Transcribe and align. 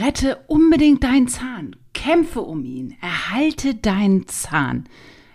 Rette 0.00 0.38
unbedingt 0.46 1.04
deinen 1.04 1.28
Zahn. 1.28 1.76
Kämpfe 1.92 2.40
um 2.40 2.64
ihn. 2.64 2.96
Erhalte 3.02 3.74
deinen 3.74 4.26
Zahn. 4.26 4.88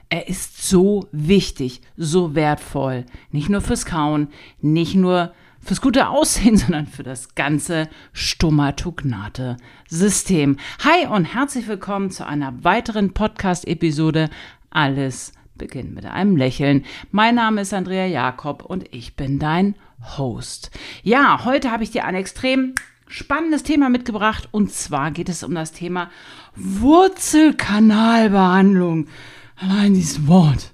Er 0.10 0.28
ist 0.30 0.68
so 0.68 1.08
wichtig, 1.12 1.82
so 1.96 2.34
wertvoll. 2.34 3.06
Nicht 3.30 3.50
nur 3.50 3.62
fürs 3.62 3.86
Kauen, 3.86 4.30
nicht 4.60 4.96
nur 4.96 5.36
fürs 5.60 5.82
gute 5.82 6.08
Aussehen, 6.08 6.58
sondern 6.58 6.88
für 6.88 7.04
das 7.04 7.36
ganze 7.36 7.88
Stomatognate-System. 8.14 10.58
Hi 10.84 11.06
und 11.06 11.26
herzlich 11.26 11.68
willkommen 11.68 12.10
zu 12.10 12.26
einer 12.26 12.64
weiteren 12.64 13.14
Podcast-Episode. 13.14 14.32
Alles 14.72 15.34
beginnt 15.56 15.94
mit 15.94 16.06
einem 16.06 16.36
Lächeln. 16.36 16.84
Mein 17.12 17.36
Name 17.36 17.62
ist 17.62 17.76
Andrea 17.76 18.08
Jakob 18.08 18.66
und 18.66 18.92
ich 18.92 19.16
bin 19.16 19.38
dein 19.38 19.76
Host. 20.18 20.72
Ja, 21.04 21.46
heute 21.46 21.70
habe 21.70 21.84
ich 21.84 21.92
dir 21.92 22.06
ein 22.06 22.16
extrem 22.16 22.74
spannendes 23.08 23.64
Thema 23.64 23.90
mitgebracht 23.90 24.50
und 24.52 24.72
zwar 24.72 25.10
geht 25.12 25.30
es 25.30 25.44
um 25.44 25.56
das 25.56 25.72
Thema 25.72 26.10
Wurzelkanalbehandlung. 26.56 29.08
Allein 29.56 29.94
dieses 29.94 30.28
Wort, 30.28 30.74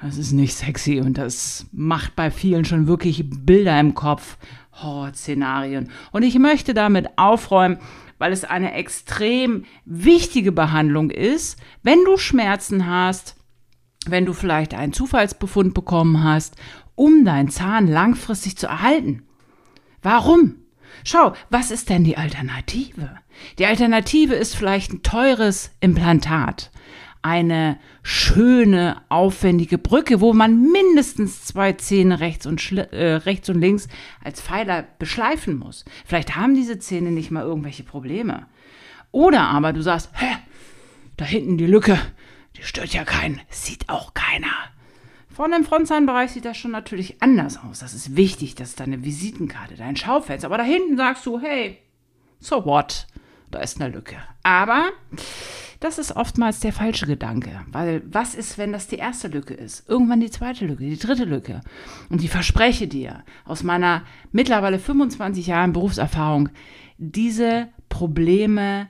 das 0.00 0.18
ist 0.18 0.30
nicht 0.32 0.54
sexy 0.54 1.00
und 1.00 1.18
das 1.18 1.66
macht 1.72 2.14
bei 2.16 2.30
vielen 2.30 2.64
schon 2.64 2.86
wirklich 2.86 3.24
Bilder 3.28 3.80
im 3.80 3.94
Kopf, 3.94 4.38
Horrorszenarien. 4.72 5.90
Und 6.12 6.22
ich 6.22 6.38
möchte 6.38 6.74
damit 6.74 7.08
aufräumen, 7.16 7.78
weil 8.18 8.32
es 8.32 8.44
eine 8.44 8.74
extrem 8.74 9.64
wichtige 9.84 10.52
Behandlung 10.52 11.10
ist, 11.10 11.58
wenn 11.82 12.04
du 12.04 12.16
Schmerzen 12.16 12.86
hast, 12.86 13.36
wenn 14.06 14.24
du 14.24 14.32
vielleicht 14.32 14.74
einen 14.74 14.92
Zufallsbefund 14.92 15.74
bekommen 15.74 16.22
hast, 16.22 16.56
um 16.94 17.24
deinen 17.24 17.50
Zahn 17.50 17.88
langfristig 17.88 18.56
zu 18.56 18.66
erhalten. 18.66 19.22
Warum? 20.02 20.65
Schau, 21.04 21.34
was 21.50 21.70
ist 21.70 21.88
denn 21.88 22.04
die 22.04 22.16
Alternative? 22.16 23.18
Die 23.58 23.66
Alternative 23.66 24.34
ist 24.34 24.56
vielleicht 24.56 24.92
ein 24.92 25.02
teures 25.02 25.70
Implantat. 25.80 26.70
Eine 27.22 27.78
schöne, 28.02 29.02
aufwendige 29.08 29.78
Brücke, 29.78 30.20
wo 30.20 30.32
man 30.32 30.70
mindestens 30.70 31.44
zwei 31.44 31.72
Zähne 31.72 32.20
rechts 32.20 32.46
und, 32.46 32.72
äh, 32.72 33.14
rechts 33.14 33.48
und 33.48 33.60
links 33.60 33.88
als 34.22 34.40
Pfeiler 34.40 34.84
beschleifen 34.98 35.58
muss. 35.58 35.84
Vielleicht 36.04 36.36
haben 36.36 36.54
diese 36.54 36.78
Zähne 36.78 37.10
nicht 37.10 37.32
mal 37.32 37.42
irgendwelche 37.42 37.82
Probleme. 37.82 38.46
Oder 39.10 39.48
aber 39.48 39.72
du 39.72 39.82
sagst, 39.82 40.10
hä, 40.14 40.36
da 41.16 41.24
hinten 41.24 41.58
die 41.58 41.66
Lücke, 41.66 41.98
die 42.56 42.62
stört 42.62 42.94
ja 42.94 43.04
keinen, 43.04 43.40
sieht 43.48 43.88
auch 43.88 44.14
keiner. 44.14 44.54
Von 45.36 45.50
dem 45.50 45.64
Frontzahnbereich 45.64 46.30
sieht 46.30 46.46
das 46.46 46.56
schon 46.56 46.70
natürlich 46.70 47.20
anders 47.20 47.58
aus. 47.62 47.80
Das 47.80 47.92
ist 47.92 48.16
wichtig, 48.16 48.54
das 48.54 48.70
ist 48.70 48.80
deine 48.80 49.04
Visitenkarte, 49.04 49.74
dein 49.76 49.94
Schaufenster. 49.94 50.46
Aber 50.46 50.56
da 50.56 50.64
hinten 50.64 50.96
sagst 50.96 51.26
du, 51.26 51.38
hey, 51.38 51.76
so 52.40 52.64
what? 52.64 53.06
Da 53.50 53.58
ist 53.58 53.78
eine 53.78 53.92
Lücke. 53.92 54.16
Aber 54.42 54.86
das 55.80 55.98
ist 55.98 56.16
oftmals 56.16 56.60
der 56.60 56.72
falsche 56.72 57.04
Gedanke. 57.04 57.60
Weil 57.70 58.02
was 58.10 58.34
ist, 58.34 58.56
wenn 58.56 58.72
das 58.72 58.88
die 58.88 58.96
erste 58.96 59.28
Lücke 59.28 59.52
ist? 59.52 59.86
Irgendwann 59.90 60.20
die 60.20 60.30
zweite 60.30 60.64
Lücke, 60.64 60.84
die 60.84 60.96
dritte 60.96 61.24
Lücke. 61.24 61.60
Und 62.08 62.24
ich 62.24 62.30
verspreche 62.30 62.88
dir, 62.88 63.22
aus 63.44 63.62
meiner 63.62 64.04
mittlerweile 64.32 64.78
25 64.78 65.48
Jahren 65.48 65.74
Berufserfahrung, 65.74 66.48
diese 66.96 67.68
Probleme 67.90 68.88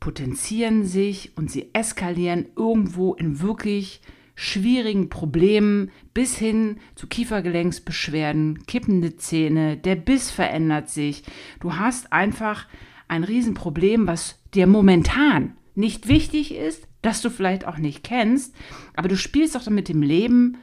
potenzieren 0.00 0.86
sich 0.86 1.36
und 1.36 1.50
sie 1.50 1.68
eskalieren 1.74 2.46
irgendwo 2.56 3.12
in 3.12 3.42
wirklich 3.42 4.00
schwierigen 4.40 5.08
Problemen 5.08 5.90
bis 6.14 6.38
hin 6.38 6.76
zu 6.94 7.08
Kiefergelenksbeschwerden, 7.08 8.64
kippende 8.68 9.16
Zähne, 9.16 9.76
der 9.76 9.96
Biss 9.96 10.30
verändert 10.30 10.88
sich. 10.90 11.24
Du 11.58 11.74
hast 11.74 12.12
einfach 12.12 12.68
ein 13.08 13.24
Riesenproblem, 13.24 14.06
was 14.06 14.38
dir 14.54 14.68
momentan 14.68 15.56
nicht 15.74 16.06
wichtig 16.06 16.54
ist, 16.54 16.86
das 17.02 17.20
du 17.20 17.30
vielleicht 17.30 17.66
auch 17.66 17.78
nicht 17.78 18.04
kennst, 18.04 18.54
aber 18.94 19.08
du 19.08 19.16
spielst 19.16 19.56
auch 19.56 19.68
mit 19.70 19.88
dem 19.88 20.02
Leben 20.02 20.56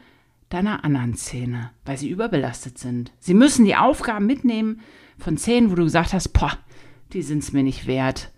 deiner 0.48 0.86
anderen 0.86 1.16
Zähne, 1.16 1.72
weil 1.84 1.98
sie 1.98 2.10
überbelastet 2.10 2.78
sind. 2.78 3.12
Sie 3.20 3.34
müssen 3.34 3.66
die 3.66 3.76
Aufgaben 3.76 4.26
mitnehmen 4.26 4.80
von 5.18 5.36
Zähnen, 5.36 5.70
wo 5.70 5.76
du 5.76 5.84
gesagt 5.84 6.14
hast, 6.14 6.30
boah, 6.30 6.58
die 7.12 7.24
sind 7.24 7.40
es 7.40 7.52
mir 7.52 7.64
nicht 7.64 7.88
wert, 7.88 8.32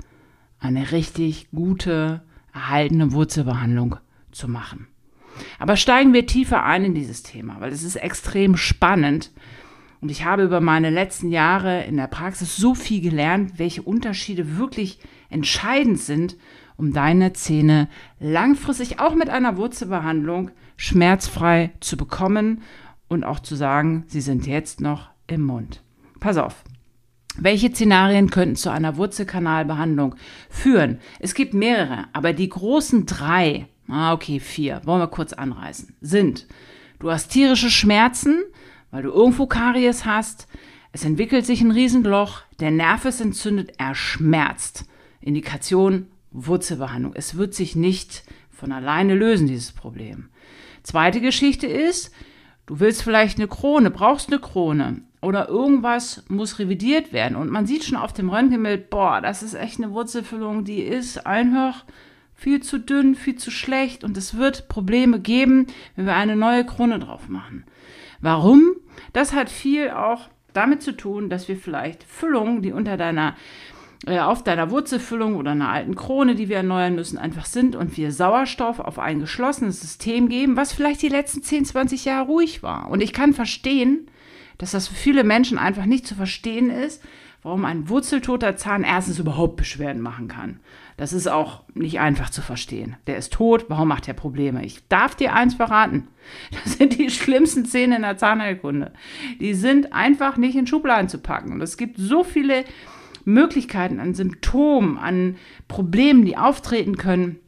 eine 0.58 0.92
richtig 0.92 1.52
gute, 1.52 2.24
erhaltene 2.54 3.12
Wurzelbehandlung 3.12 3.98
zu 4.32 4.48
machen. 4.48 4.88
Aber 5.60 5.78
steigen 5.78 6.14
wir 6.14 6.26
tiefer 6.26 6.64
ein 6.64 6.84
in 6.84 6.94
dieses 6.94 7.24
Thema, 7.24 7.58
weil 7.60 7.72
es 7.72 7.84
ist 7.84 7.96
extrem 7.96 8.58
spannend. 8.58 9.32
Und 10.00 10.12
ich 10.12 10.26
habe 10.26 10.44
über 10.44 10.62
meine 10.62 10.90
letzten 10.90 11.30
Jahre 11.30 11.84
in 11.84 11.98
der 11.98 12.08
Praxis 12.08 12.56
so 12.56 12.76
viel 12.76 13.02
gelernt, 13.02 13.54
welche 13.58 13.82
Unterschiede 13.82 14.58
wirklich 14.58 15.00
entscheidend 15.30 16.00
sind, 16.00 16.38
um 16.78 16.94
deine 16.94 17.34
Zähne 17.34 17.90
langfristig 18.20 19.00
auch 19.00 19.16
mit 19.16 19.30
einer 19.30 19.58
Wurzelbehandlung 19.58 20.52
schmerzfrei 20.76 21.72
zu 21.80 21.98
bekommen 21.98 22.62
und 23.08 23.24
auch 23.24 23.40
zu 23.40 23.56
sagen, 23.56 24.06
sie 24.08 24.22
sind 24.22 24.46
jetzt 24.46 24.80
noch 24.80 25.10
im 25.26 25.42
Mund. 25.42 25.82
Pass 26.20 26.38
auf. 26.38 26.64
Welche 27.40 27.70
Szenarien 27.70 28.30
könnten 28.32 28.56
zu 28.56 28.72
einer 28.72 28.98
Wurzelkanalbehandlung 28.98 30.16
führen? 30.50 31.00
Es 31.20 31.36
gibt 31.36 31.54
mehrere, 31.54 32.06
aber 32.14 32.34
die 32.34 32.50
großen 32.50 33.06
drei, 33.06 33.68
Ah, 33.88 34.14
okay, 34.14 34.40
vier. 34.40 34.82
Wollen 34.86 35.02
wir 35.02 35.08
kurz 35.08 35.34
anreißen. 35.34 35.96
Sind, 36.02 36.48
du 37.00 37.12
hast 37.12 37.30
tierische 37.30 37.70
Schmerzen, 37.70 38.44
weil 38.92 39.04
du 39.04 39.10
irgendwo 39.10 39.48
Karies 39.48 40.06
hast. 40.06 40.48
Es 40.92 41.06
entwickelt 41.06 41.46
sich 41.46 41.62
ein 41.62 41.72
Riesenloch, 41.72 42.42
der 42.60 42.72
Nerv 42.72 43.06
ist 43.06 43.22
entzündet, 43.22 43.74
er 43.78 43.96
schmerzt. 43.96 44.86
Indikation 45.22 46.08
Wurzelbehandlung. 46.32 47.14
Es 47.16 47.36
wird 47.36 47.54
sich 47.54 47.76
nicht 47.76 48.24
von 48.50 48.72
alleine 48.72 49.16
lösen, 49.16 49.48
dieses 49.48 49.72
Problem. 49.72 50.30
Zweite 50.84 51.22
Geschichte 51.22 51.68
ist, 51.68 52.12
du 52.66 52.80
willst 52.80 53.04
vielleicht 53.04 53.38
eine 53.38 53.48
Krone, 53.48 53.92
brauchst 53.92 54.30
eine 54.30 54.40
Krone 54.40 55.02
oder 55.22 55.50
irgendwas 55.50 56.24
muss 56.30 56.60
revidiert 56.60 57.12
werden 57.14 57.36
und 57.36 57.50
man 57.52 57.66
sieht 57.66 57.84
schon 57.84 57.98
auf 57.98 58.14
dem 58.14 58.30
Röntgenbild, 58.30 58.90
boah, 58.90 59.20
das 59.22 59.44
ist 59.44 59.54
echt 59.54 59.78
eine 59.80 59.92
Wurzelfüllung, 59.92 60.64
die 60.64 60.82
ist 60.82 61.26
einfach 61.26 61.86
viel 62.38 62.62
zu 62.62 62.80
dünn, 62.80 63.16
viel 63.16 63.36
zu 63.36 63.52
schlecht 63.52 64.04
und 64.04 64.16
es 64.16 64.38
wird 64.38 64.70
Probleme 64.70 65.20
geben, 65.20 65.68
wenn 65.96 66.06
wir 66.06 66.16
eine 66.16 66.36
neue 66.36 66.66
Krone 66.66 67.00
drauf 67.00 67.28
machen. 67.28 67.66
Warum? 68.22 68.76
Das 69.12 69.34
hat 69.34 69.50
viel 69.50 69.90
auch 69.90 70.30
damit 70.54 70.82
zu 70.82 70.96
tun, 70.96 71.30
dass 71.30 71.48
wir 71.48 71.58
vielleicht 71.58 72.04
Füllungen, 72.04 72.62
die 72.62 72.72
unter 72.72 72.96
deiner 72.96 73.36
äh, 74.06 74.20
auf 74.20 74.44
deiner 74.44 74.70
Wurzelfüllung 74.70 75.36
oder 75.36 75.52
einer 75.52 75.70
alten 75.70 75.96
Krone, 75.96 76.36
die 76.36 76.50
wir 76.50 76.58
erneuern 76.58 76.94
müssen, 76.94 77.18
einfach 77.18 77.46
sind 77.46 77.76
und 77.76 77.98
wir 77.98 78.12
Sauerstoff 78.12 78.80
auf 78.80 79.00
ein 79.00 79.20
geschlossenes 79.20 79.82
System 79.82 80.30
geben, 80.30 80.56
was 80.56 80.72
vielleicht 80.72 81.02
die 81.02 81.10
letzten 81.10 81.42
10, 81.42 81.66
20 81.66 82.06
Jahre 82.06 82.28
ruhig 82.28 82.62
war. 82.62 82.92
Und 82.92 83.02
ich 83.02 83.12
kann 83.12 83.34
verstehen, 83.34 84.08
dass 84.60 84.72
das 84.72 84.88
für 84.88 84.96
viele 84.96 85.24
Menschen 85.24 85.58
einfach 85.58 85.86
nicht 85.86 86.06
zu 86.06 86.14
verstehen 86.14 86.70
ist, 86.70 87.04
warum 87.48 87.64
ein 87.64 87.88
wurzeltoter 87.88 88.58
Zahn 88.58 88.84
erstens 88.84 89.20
überhaupt 89.20 89.56
Beschwerden 89.56 90.02
machen 90.02 90.28
kann. 90.28 90.60
Das 90.98 91.14
ist 91.14 91.28
auch 91.28 91.64
nicht 91.76 92.02
einfach 92.02 92.30
zu 92.30 92.42
verstehen. 92.42 92.98
Der 93.08 93.16
ist 93.16 93.32
tot, 93.32 93.68
warum 93.70 93.88
macht 93.88 94.06
er 94.10 94.14
Probleme? 94.14 94.66
Ich 94.66 94.86
darf 94.90 95.16
dir 95.16 95.34
eins 95.34 95.56
verraten. 95.56 96.10
Das 96.52 96.74
sind 96.74 97.00
die 97.00 97.10
schlimmsten 97.10 97.64
Zähne 97.64 97.96
in 97.96 98.02
der 98.02 98.18
Zahnheilkunde. 98.18 98.92
Die 99.40 99.54
sind 99.54 99.94
einfach 99.94 100.36
nicht 100.36 100.58
in 100.58 100.68
Schubladen 100.68 101.08
zu 101.08 101.20
packen. 101.20 101.54
Und 101.54 101.62
es 101.62 101.78
gibt 101.78 101.96
so 101.98 102.26
viele 102.26 102.66
Möglichkeiten 103.24 104.02
an 104.02 104.14
Symptomen, 104.14 104.98
an 104.98 105.38
Problemen, 105.70 106.26
die 106.26 106.36
auftreten 106.36 106.98
können, 106.98 107.40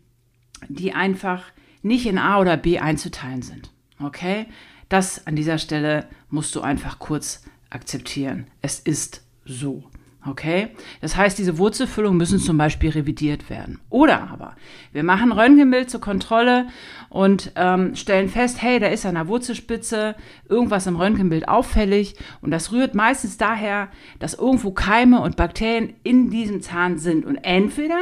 die 0.69 0.93
einfach 0.93 1.43
nicht 1.81 2.05
in 2.05 2.17
A 2.17 2.39
oder 2.39 2.55
B 2.55 2.79
einzuteilen 2.79 3.41
sind. 3.41 3.73
Okay? 4.01 4.45
Das 4.87 5.27
an 5.27 5.35
dieser 5.35 5.57
Stelle 5.57 6.07
musst 6.29 6.55
du 6.55 6.61
einfach 6.61 6.99
kurz 6.99 7.43
akzeptieren. 7.69 8.47
Es 8.61 8.79
ist 8.79 9.23
so. 9.53 9.83
Okay? 10.25 10.69
Das 10.99 11.15
heißt, 11.15 11.37
diese 11.37 11.57
Wurzelfüllungen 11.57 12.17
müssen 12.17 12.39
zum 12.39 12.57
Beispiel 12.57 12.89
revidiert 12.89 13.49
werden. 13.49 13.79
Oder 13.89 14.29
aber, 14.29 14.55
wir 14.91 15.03
machen 15.03 15.31
Röntgenbild 15.31 15.89
zur 15.89 16.01
Kontrolle 16.01 16.67
und 17.09 17.53
ähm, 17.55 17.95
stellen 17.95 18.27
fest, 18.27 18.61
hey, 18.61 18.79
da 18.79 18.87
ist 18.87 19.05
an 19.05 19.15
der 19.15 19.29
Wurzelspitze 19.29 20.15
irgendwas 20.49 20.87
im 20.87 20.97
Röntgenbild 20.97 21.47
auffällig. 21.47 22.15
Und 22.41 22.51
das 22.51 22.73
rührt 22.73 22.95
meistens 22.95 23.37
daher, 23.37 23.87
dass 24.19 24.33
irgendwo 24.33 24.71
Keime 24.71 25.21
und 25.21 25.37
Bakterien 25.37 25.93
in 26.03 26.29
diesem 26.29 26.61
Zahn 26.61 26.97
sind. 26.97 27.25
Und 27.25 27.37
entweder 27.37 28.01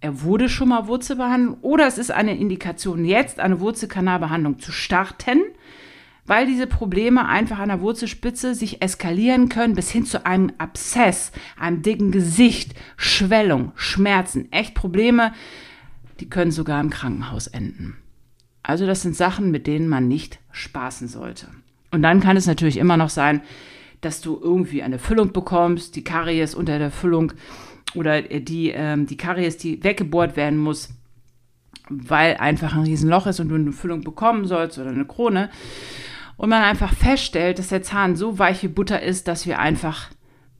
er 0.00 0.22
wurde 0.22 0.48
schon 0.48 0.68
mal 0.68 0.86
Wurzelbehandelt 0.86 1.58
oder 1.60 1.86
es 1.86 1.98
ist 1.98 2.10
eine 2.10 2.38
Indikation, 2.38 3.04
jetzt 3.04 3.40
eine 3.40 3.60
Wurzelkanalbehandlung 3.60 4.60
zu 4.60 4.72
starten 4.72 5.40
weil 6.28 6.46
diese 6.46 6.66
Probleme 6.66 7.26
einfach 7.26 7.58
an 7.58 7.70
der 7.70 7.80
Wurzelspitze 7.80 8.54
sich 8.54 8.82
eskalieren 8.82 9.48
können 9.48 9.74
bis 9.74 9.90
hin 9.90 10.04
zu 10.04 10.24
einem 10.24 10.52
Abszess, 10.58 11.32
einem 11.58 11.82
dicken 11.82 12.12
Gesicht, 12.12 12.74
Schwellung, 12.96 13.72
Schmerzen, 13.74 14.52
echt 14.52 14.74
Probleme, 14.74 15.32
die 16.20 16.28
können 16.28 16.50
sogar 16.50 16.80
im 16.80 16.90
Krankenhaus 16.90 17.46
enden. 17.46 17.96
Also 18.62 18.86
das 18.86 19.02
sind 19.02 19.16
Sachen, 19.16 19.50
mit 19.50 19.66
denen 19.66 19.88
man 19.88 20.06
nicht 20.06 20.38
spaßen 20.52 21.08
sollte. 21.08 21.48
Und 21.90 22.02
dann 22.02 22.20
kann 22.20 22.36
es 22.36 22.46
natürlich 22.46 22.76
immer 22.76 22.98
noch 22.98 23.08
sein, 23.08 23.40
dass 24.02 24.20
du 24.20 24.38
irgendwie 24.40 24.82
eine 24.82 24.98
Füllung 24.98 25.32
bekommst, 25.32 25.96
die 25.96 26.04
Karies 26.04 26.54
unter 26.54 26.78
der 26.78 26.90
Füllung 26.90 27.32
oder 27.94 28.20
die, 28.20 28.70
ähm, 28.70 29.06
die 29.06 29.16
Karies, 29.16 29.56
die 29.56 29.82
weggebohrt 29.82 30.36
werden 30.36 30.58
muss, 30.58 30.90
weil 31.88 32.36
einfach 32.36 32.74
ein 32.74 32.82
Riesenloch 32.82 33.26
ist 33.26 33.40
und 33.40 33.48
du 33.48 33.54
eine 33.54 33.72
Füllung 33.72 34.02
bekommen 34.02 34.44
sollst 34.46 34.78
oder 34.78 34.90
eine 34.90 35.06
Krone. 35.06 35.48
Und 36.38 36.50
man 36.50 36.62
einfach 36.62 36.94
feststellt, 36.94 37.58
dass 37.58 37.68
der 37.68 37.82
Zahn 37.82 38.14
so 38.14 38.38
weich 38.38 38.62
wie 38.62 38.68
Butter 38.68 39.02
ist, 39.02 39.26
dass 39.26 39.44
wir 39.44 39.58
einfach, 39.58 40.08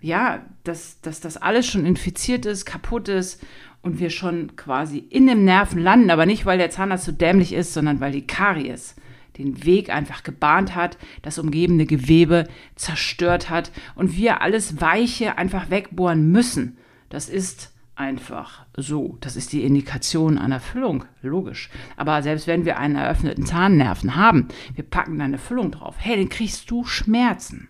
ja, 0.01 0.45
dass, 0.65 1.01
dass 1.01 1.21
das 1.21 1.37
alles 1.37 1.69
schon 1.69 1.87
infiziert 1.87 2.47
ist, 2.47 2.67
kaputt 2.67 3.09
ist 3.09 3.41
und 3.81 4.01
wir 4.01 4.11
schon 4.11 4.57
quasi 4.57 4.99
in 4.99 5.29
dem 5.29 5.45
Nerven 5.45 5.81
landen, 5.81 6.11
aber 6.11 6.27
nicht, 6.27 6.45
weil 6.45 6.59
der 6.59 6.71
Zahnarzt 6.71 7.05
so 7.05 7.13
dämlich 7.13 7.53
ist, 7.53 7.73
sondern 7.73 8.01
weil 8.01 8.11
die 8.11 8.27
Karies 8.27 8.97
den 9.39 9.65
Weg 9.65 9.89
einfach 9.89 10.25
gebahnt 10.25 10.75
hat, 10.75 10.99
das 11.23 11.39
umgebende 11.39 11.87
Gewebe 11.87 12.49
zerstört 12.75 13.49
hat 13.49 13.71
und 13.95 14.17
wir 14.17 14.43
alles 14.43 14.81
Weiche 14.81 15.39
einfach 15.39 15.71
wegbohren 15.71 16.33
müssen. 16.33 16.77
Das 17.09 17.29
ist 17.29 17.73
einfach 17.99 18.65
so. 18.77 19.19
Das 19.21 19.37
ist 19.37 19.53
die 19.53 19.65
Indikation 19.65 20.39
einer 20.39 20.61
Füllung, 20.61 21.05
logisch. 21.21 21.69
Aber 21.97 22.23
selbst 22.23 22.47
wenn 22.47 22.65
wir 22.65 22.79
einen 22.79 22.97
eröffneten 22.97 23.45
Zahnnerven 23.45 24.15
haben, 24.17 24.49
wir 24.75 24.85
packen 24.85 25.21
eine 25.21 25.39
Füllung 25.39 25.71
drauf, 25.71 25.97
hey, 25.99 26.17
dann 26.17 26.29
kriegst 26.29 26.71
du 26.71 26.85
Schmerzen. 26.85 27.69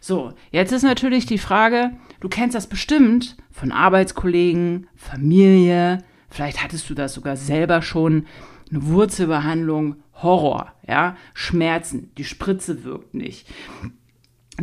So, 0.00 0.32
jetzt 0.50 0.72
ist 0.72 0.82
natürlich 0.82 1.26
die 1.26 1.38
Frage, 1.38 1.92
du 2.20 2.28
kennst 2.28 2.54
das 2.54 2.66
bestimmt 2.66 3.36
von 3.50 3.72
Arbeitskollegen, 3.72 4.88
Familie, 4.96 5.98
vielleicht 6.28 6.62
hattest 6.62 6.90
du 6.90 6.94
das 6.94 7.14
sogar 7.14 7.36
selber 7.36 7.82
schon, 7.82 8.26
eine 8.70 8.86
Wurzelbehandlung, 8.86 9.96
Horror, 10.14 10.72
ja, 10.86 11.16
Schmerzen, 11.34 12.10
die 12.16 12.24
Spritze 12.24 12.84
wirkt 12.84 13.14
nicht. 13.14 13.46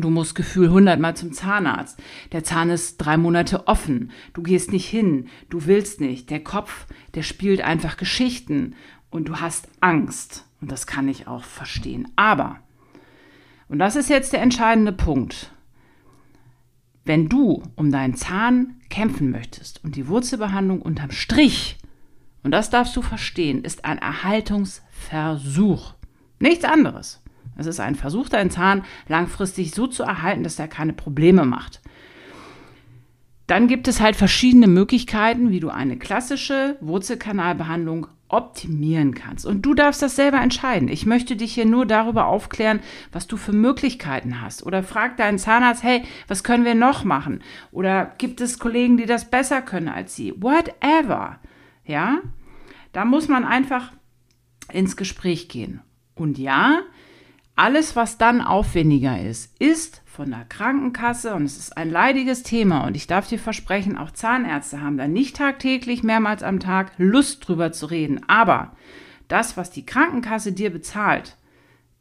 Du 0.01 0.09
musst 0.09 0.35
Gefühl 0.35 0.69
hundertmal 0.69 1.15
zum 1.15 1.33
Zahnarzt. 1.33 2.01
Der 2.31 2.43
Zahn 2.43 2.69
ist 2.69 2.97
drei 2.97 3.17
Monate 3.17 3.67
offen. 3.67 4.11
Du 4.33 4.43
gehst 4.43 4.71
nicht 4.71 4.87
hin. 4.87 5.27
Du 5.49 5.65
willst 5.65 5.99
nicht. 5.99 6.29
Der 6.29 6.43
Kopf, 6.43 6.87
der 7.15 7.23
spielt 7.23 7.61
einfach 7.61 7.97
Geschichten. 7.97 8.75
Und 9.09 9.29
du 9.29 9.39
hast 9.39 9.67
Angst. 9.81 10.45
Und 10.61 10.71
das 10.71 10.87
kann 10.87 11.07
ich 11.07 11.27
auch 11.27 11.43
verstehen. 11.43 12.07
Aber, 12.15 12.59
und 13.67 13.79
das 13.79 13.95
ist 13.95 14.09
jetzt 14.09 14.33
der 14.33 14.41
entscheidende 14.41 14.91
Punkt. 14.91 15.51
Wenn 17.05 17.29
du 17.29 17.63
um 17.75 17.91
deinen 17.91 18.15
Zahn 18.15 18.81
kämpfen 18.89 19.31
möchtest 19.31 19.83
und 19.83 19.95
die 19.95 20.07
Wurzelbehandlung 20.07 20.81
unterm 20.81 21.11
Strich, 21.11 21.77
und 22.43 22.51
das 22.51 22.69
darfst 22.69 22.95
du 22.95 23.01
verstehen, 23.01 23.63
ist 23.63 23.85
ein 23.85 23.97
Erhaltungsversuch. 23.97 25.93
Nichts 26.39 26.65
anderes. 26.65 27.21
Es 27.59 27.67
ist 27.67 27.79
ein 27.79 27.95
Versuch, 27.95 28.29
deinen 28.29 28.49
Zahn 28.49 28.83
langfristig 29.07 29.71
so 29.71 29.87
zu 29.87 30.03
erhalten, 30.03 30.43
dass 30.43 30.59
er 30.59 30.67
keine 30.67 30.93
Probleme 30.93 31.45
macht. 31.45 31.81
Dann 33.47 33.67
gibt 33.67 33.87
es 33.87 33.99
halt 33.99 34.15
verschiedene 34.15 34.67
Möglichkeiten, 34.67 35.49
wie 35.49 35.59
du 35.59 35.69
eine 35.69 35.97
klassische 35.97 36.77
Wurzelkanalbehandlung 36.81 38.07
optimieren 38.27 39.15
kannst. 39.15 39.45
Und 39.45 39.63
du 39.63 39.73
darfst 39.73 40.03
das 40.03 40.15
selber 40.15 40.39
entscheiden. 40.39 40.87
Ich 40.87 41.07
möchte 41.07 41.35
dich 41.35 41.55
hier 41.55 41.65
nur 41.65 41.87
darüber 41.87 42.27
aufklären, 42.27 42.79
was 43.11 43.25
du 43.25 43.37
für 43.37 43.53
Möglichkeiten 43.53 44.39
hast. 44.39 44.63
Oder 44.63 44.83
frag 44.83 45.17
deinen 45.17 45.39
Zahnarzt, 45.39 45.83
hey, 45.83 46.03
was 46.27 46.43
können 46.43 46.63
wir 46.63 46.75
noch 46.75 47.03
machen? 47.03 47.41
Oder 47.71 48.13
gibt 48.19 48.39
es 48.39 48.59
Kollegen, 48.59 48.97
die 48.97 49.07
das 49.07 49.29
besser 49.29 49.63
können 49.63 49.89
als 49.89 50.15
sie? 50.15 50.33
Whatever. 50.37 51.39
Ja? 51.85 52.19
Da 52.93 53.03
muss 53.03 53.27
man 53.27 53.45
einfach 53.45 53.91
ins 54.71 54.95
Gespräch 54.95 55.49
gehen. 55.49 55.81
Und 56.13 56.37
ja, 56.37 56.81
alles, 57.59 57.97
was 57.97 58.17
dann 58.17 58.39
aufwendiger 58.39 59.21
ist, 59.21 59.53
ist 59.59 60.01
von 60.05 60.29
der 60.29 60.45
Krankenkasse 60.45 61.35
und 61.35 61.43
es 61.43 61.57
ist 61.57 61.75
ein 61.75 61.91
leidiges 61.91 62.41
Thema 62.41 62.87
und 62.87 62.95
ich 62.95 63.05
darf 63.05 63.27
dir 63.27 63.37
versprechen, 63.37 63.97
auch 63.97 64.11
Zahnärzte 64.11 64.81
haben 64.81 64.95
da 64.95 65.09
nicht 65.09 65.35
tagtäglich 65.35 66.01
mehrmals 66.01 66.41
am 66.41 66.61
Tag 66.61 66.93
Lust 66.97 67.45
drüber 67.45 67.73
zu 67.73 67.87
reden. 67.87 68.21
Aber 68.27 68.77
das, 69.27 69.57
was 69.57 69.71
die 69.71 69.85
Krankenkasse 69.85 70.53
dir 70.53 70.69
bezahlt, 70.69 71.35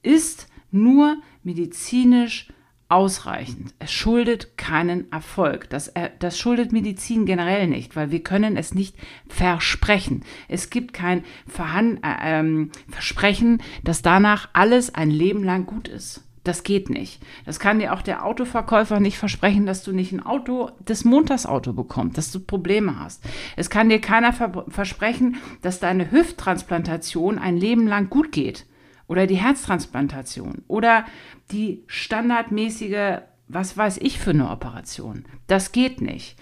ist 0.00 0.46
nur 0.70 1.16
medizinisch 1.42 2.46
ausreichend. 2.88 3.74
Es 3.78 3.92
schuldet 3.92 4.56
keinen 4.56 5.10
Erfolg. 5.12 5.68
Das, 5.70 5.88
äh, 5.88 6.10
das 6.18 6.38
schuldet 6.38 6.72
Medizin 6.72 7.26
generell 7.26 7.66
nicht, 7.66 7.96
weil 7.96 8.10
wir 8.10 8.22
können 8.22 8.56
es 8.56 8.74
nicht 8.74 8.96
versprechen. 9.28 10.24
Es 10.48 10.70
gibt 10.70 10.94
kein 10.94 11.24
Verhan 11.46 11.98
äh, 12.02 12.16
ähm, 12.22 12.70
Versprechen, 12.88 13.62
dass 13.84 14.02
danach 14.02 14.48
alles 14.54 14.94
ein 14.94 15.10
Leben 15.10 15.44
lang 15.44 15.66
gut 15.66 15.88
ist. 15.88 16.24
Das 16.44 16.62
geht 16.62 16.88
nicht. 16.88 17.20
Das 17.44 17.60
kann 17.60 17.78
dir 17.78 17.92
auch 17.92 18.00
der 18.00 18.24
Autoverkäufer 18.24 19.00
nicht 19.00 19.18
versprechen, 19.18 19.66
dass 19.66 19.82
du 19.82 19.92
nicht 19.92 20.12
ein 20.12 20.24
Auto, 20.24 20.70
das 20.82 21.04
Montagsauto 21.04 21.74
bekommst, 21.74 22.16
dass 22.16 22.32
du 22.32 22.40
Probleme 22.40 22.98
hast. 22.98 23.22
Es 23.56 23.68
kann 23.68 23.90
dir 23.90 24.00
keiner 24.00 24.32
ver 24.32 24.64
versprechen, 24.68 25.36
dass 25.60 25.78
deine 25.78 26.10
Hüfttransplantation 26.10 27.38
ein 27.38 27.58
Leben 27.58 27.86
lang 27.86 28.08
gut 28.08 28.32
geht 28.32 28.64
oder 29.08 29.26
die 29.26 29.36
Herztransplantation 29.36 30.62
oder 30.68 31.04
die 31.50 31.82
standardmäßige, 31.86 33.22
was 33.48 33.76
weiß 33.76 33.98
ich 33.98 34.20
für 34.20 34.30
eine 34.30 34.50
Operation. 34.50 35.24
Das 35.48 35.72
geht 35.72 36.00
nicht. 36.00 36.36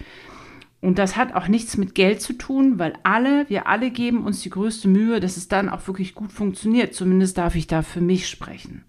Und 0.79 0.99
das 0.99 1.17
hat 1.17 1.33
auch 1.33 1.47
nichts 1.47 1.75
mit 1.77 1.95
Geld 1.95 2.21
zu 2.21 2.33
tun, 2.33 2.77
weil 2.77 2.93
alle, 3.01 3.49
wir 3.49 3.67
alle 3.67 3.89
geben 3.89 4.23
uns 4.23 4.41
die 4.41 4.51
größte 4.51 4.87
Mühe, 4.87 5.19
dass 5.19 5.35
es 5.35 5.47
dann 5.47 5.69
auch 5.69 5.87
wirklich 5.87 6.13
gut 6.13 6.31
funktioniert. 6.31 6.93
Zumindest 6.93 7.37
darf 7.37 7.55
ich 7.55 7.65
da 7.65 7.81
für 7.81 8.01
mich 8.01 8.29
sprechen. 8.29 8.83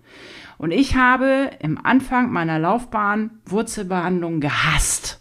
Und 0.59 0.73
ich 0.73 0.97
habe 0.97 1.51
im 1.61 1.83
Anfang 1.83 2.31
meiner 2.31 2.59
Laufbahn 2.59 3.31
Wurzelbehandlung 3.47 4.41
gehasst. 4.41 5.21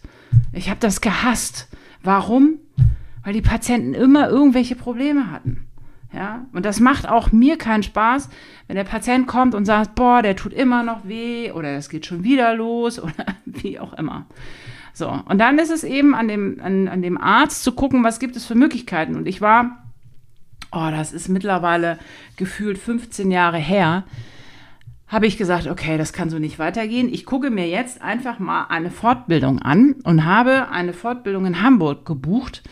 Ich 0.52 0.68
habe 0.68 0.80
das 0.80 1.00
gehasst. 1.00 1.68
Warum? 2.02 2.58
Weil 3.24 3.32
die 3.32 3.42
Patienten 3.42 3.94
immer 3.94 4.28
irgendwelche 4.28 4.76
Probleme 4.76 5.30
hatten. 5.30 5.67
Ja, 6.12 6.46
und 6.54 6.64
das 6.64 6.80
macht 6.80 7.06
auch 7.06 7.32
mir 7.32 7.58
keinen 7.58 7.82
Spaß, 7.82 8.30
wenn 8.66 8.76
der 8.76 8.84
Patient 8.84 9.26
kommt 9.26 9.54
und 9.54 9.66
sagt, 9.66 9.94
boah, 9.94 10.22
der 10.22 10.36
tut 10.36 10.54
immer 10.54 10.82
noch 10.82 11.06
weh 11.06 11.52
oder 11.52 11.76
es 11.76 11.90
geht 11.90 12.06
schon 12.06 12.24
wieder 12.24 12.54
los 12.54 12.98
oder 13.02 13.26
wie 13.44 13.78
auch 13.78 13.92
immer. 13.92 14.26
So, 14.94 15.08
und 15.08 15.38
dann 15.38 15.58
ist 15.58 15.70
es 15.70 15.84
eben 15.84 16.14
an 16.14 16.26
dem, 16.28 16.60
an, 16.62 16.88
an 16.88 17.02
dem 17.02 17.18
Arzt 17.18 17.62
zu 17.62 17.72
gucken, 17.72 18.04
was 18.04 18.18
gibt 18.18 18.36
es 18.36 18.46
für 18.46 18.54
Möglichkeiten. 18.54 19.16
Und 19.16 19.28
ich 19.28 19.40
war, 19.40 19.84
oh, 20.72 20.88
das 20.90 21.12
ist 21.12 21.28
mittlerweile 21.28 21.98
gefühlt 22.36 22.78
15 22.78 23.30
Jahre 23.30 23.58
her, 23.58 24.04
habe 25.06 25.26
ich 25.26 25.38
gesagt, 25.38 25.66
okay, 25.66 25.98
das 25.98 26.12
kann 26.12 26.30
so 26.30 26.38
nicht 26.38 26.58
weitergehen. 26.58 27.08
Ich 27.12 27.26
gucke 27.26 27.50
mir 27.50 27.68
jetzt 27.68 28.02
einfach 28.02 28.38
mal 28.38 28.66
eine 28.68 28.90
Fortbildung 28.90 29.60
an 29.60 29.96
und 30.04 30.24
habe 30.24 30.68
eine 30.70 30.92
Fortbildung 30.92 31.46
in 31.46 31.62
Hamburg 31.62 32.04
gebucht 32.04 32.62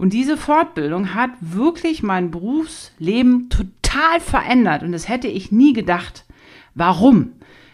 und 0.00 0.14
diese 0.14 0.38
Fortbildung 0.38 1.14
hat 1.14 1.28
wirklich 1.42 2.02
mein 2.02 2.30
Berufsleben 2.30 3.50
total 3.50 4.18
verändert 4.18 4.82
und 4.82 4.92
das 4.92 5.10
hätte 5.10 5.28
ich 5.28 5.52
nie 5.52 5.74
gedacht. 5.74 6.24
Warum? 6.74 7.32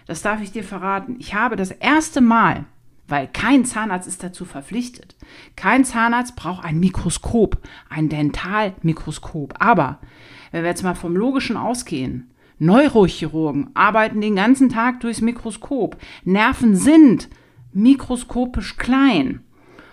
Das 0.09 0.23
darf 0.23 0.43
ich 0.43 0.51
dir 0.51 0.65
verraten. 0.65 1.15
Ich 1.21 1.35
habe 1.35 1.55
das 1.55 1.71
erste 1.71 2.21
Mal, 2.21 2.65
weil 3.07 3.29
kein 3.29 3.65
Zahnarzt 3.65 4.09
ist 4.09 4.25
dazu 4.25 4.45
verpflichtet. 4.45 5.15
Kein 5.55 5.85
Zahnarzt 5.85 6.35
braucht 6.35 6.65
ein 6.65 6.81
Mikroskop, 6.81 7.59
ein 7.89 8.09
Dentalmikroskop. 8.09 9.55
Aber 9.61 10.01
wenn 10.51 10.65
wir 10.65 10.71
jetzt 10.71 10.83
mal 10.83 10.97
vom 10.97 11.15
Logischen 11.15 11.57
ausgehen, 11.57 12.33
Neurochirurgen 12.59 13.71
arbeiten 13.75 14.21
den 14.21 14.35
ganzen 14.35 14.69
Tag 14.69 14.99
durchs 14.99 15.21
Mikroskop. 15.21 15.97
Nerven 16.25 16.75
sind 16.75 17.29
mikroskopisch 17.73 18.77
klein. 18.79 19.45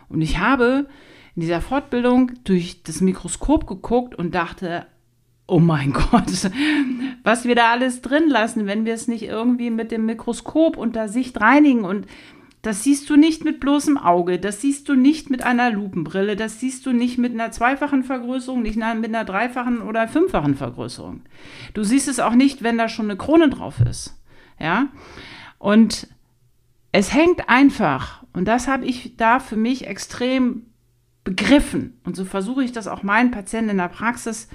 Und 0.10 0.24
ich 0.24 0.40
habe 0.40 0.88
in 1.36 1.42
dieser 1.42 1.62
Fortbildung 1.62 2.32
durch 2.44 2.84
das 2.84 3.02
Mikroskop 3.02 3.68
geguckt 3.68 4.16
und 4.16 4.36
dachte, 4.36 4.86
oh 5.48 5.60
mein 5.60 5.94
Gott, 6.12 6.52
was 7.24 7.46
wir 7.46 7.56
da 7.56 7.72
alles 7.72 8.02
drin 8.02 8.30
lassen, 8.30 8.66
wenn 8.66 8.86
wir 8.86 8.94
es 8.94 9.08
nicht 9.08 9.24
irgendwie 9.24 9.70
mit 9.70 9.92
dem 9.92 10.06
Mikroskop 10.06 10.78
unter 10.78 11.10
Sicht 11.10 11.40
reinigen 11.42 11.86
und 11.86 12.08
das 12.64 12.82
siehst 12.82 13.10
du 13.10 13.18
nicht 13.18 13.44
mit 13.44 13.60
bloßem 13.60 13.98
Auge, 13.98 14.40
das 14.40 14.62
siehst 14.62 14.88
du 14.88 14.96
nicht 14.96 15.30
mit 15.30 15.44
einer 15.44 15.70
Lupenbrille, 15.70 16.38
das 16.38 16.62
siehst 16.62 16.86
du 16.86 16.94
nicht 16.94 17.18
mit 17.18 17.34
einer 17.34 17.52
zweifachen 17.52 18.04
Vergrößerung, 18.04 18.62
nicht 18.62 18.78
mit 18.78 19.06
einer 19.06 19.26
dreifachen 19.26 19.82
oder 19.82 20.08
fünffachen 20.08 20.56
Vergrößerung. 20.56 21.24
Du 21.74 21.84
siehst 21.84 22.08
es 22.08 22.22
auch 22.22 22.36
nicht, 22.36 22.64
wenn 22.64 22.78
da 22.78 22.88
schon 22.88 23.08
eine 23.08 23.18
Krone 23.18 23.50
drauf 23.50 23.82
ist. 23.82 24.18
Ja? 24.62 24.88
Und 25.58 26.08
es 26.94 27.14
hängt 27.14 27.50
einfach, 27.50 28.24
und 28.32 28.48
das 28.48 28.70
habe 28.70 28.86
ich 28.86 29.18
da 29.18 29.40
für 29.40 29.58
mich 29.58 29.86
extrem 29.86 30.68
begriffen. 31.24 31.98
Und 32.04 32.16
so 32.16 32.26
versuche 32.26 32.64
ich 32.64 32.72
das 32.72 32.88
auch 32.88 33.04
meinen 33.04 33.32
Patienten 33.32 33.72
in 33.72 33.78
der 33.78 33.88
Praxis 33.88 34.48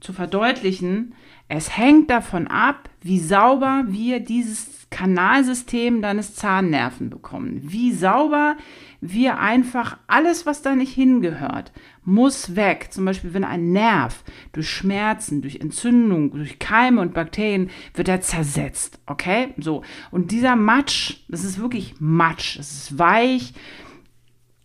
zu 0.00 0.12
verdeutlichen. 0.12 1.14
Es 1.48 1.76
hängt 1.76 2.10
davon 2.10 2.46
ab, 2.48 2.88
wie 3.00 3.18
sauber 3.18 3.84
wir 3.88 4.20
dieses 4.20 4.82
Kanalsystem 4.90 6.02
deines 6.02 6.34
Zahnnerven 6.34 7.10
bekommen. 7.10 7.60
Wie 7.62 7.92
sauber 7.92 8.56
wir 9.00 9.38
einfach 9.40 9.98
alles, 10.06 10.46
was 10.46 10.62
da 10.62 10.76
nicht 10.76 10.94
hingehört, 10.94 11.72
muss 12.04 12.54
weg. 12.54 12.88
Zum 12.90 13.04
Beispiel, 13.04 13.34
wenn 13.34 13.44
ein 13.44 13.72
Nerv 13.72 14.22
durch 14.52 14.70
Schmerzen, 14.70 15.42
durch 15.42 15.56
Entzündung, 15.56 16.30
durch 16.30 16.58
Keime 16.58 17.00
und 17.00 17.14
Bakterien 17.14 17.70
wird 17.94 18.08
er 18.08 18.20
zersetzt. 18.20 19.00
Okay? 19.06 19.54
So. 19.56 19.82
Und 20.10 20.30
dieser 20.30 20.56
Matsch, 20.56 21.16
das 21.28 21.42
ist 21.42 21.58
wirklich 21.58 21.94
Matsch. 21.98 22.58
Es 22.58 22.72
ist 22.72 22.98
weich 22.98 23.54